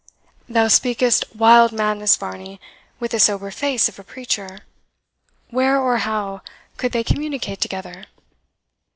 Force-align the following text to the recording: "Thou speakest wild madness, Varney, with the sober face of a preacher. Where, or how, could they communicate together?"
"Thou 0.49 0.67
speakest 0.67 1.25
wild 1.35 1.71
madness, 1.71 2.15
Varney, 2.15 2.59
with 2.99 3.11
the 3.11 3.19
sober 3.19 3.51
face 3.51 3.87
of 3.87 3.99
a 3.99 4.03
preacher. 4.03 4.61
Where, 5.51 5.79
or 5.79 5.97
how, 5.99 6.41
could 6.77 6.91
they 6.91 7.03
communicate 7.03 7.61
together?" 7.61 8.05